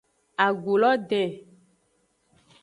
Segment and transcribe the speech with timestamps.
[0.45, 1.31] Agu lo den.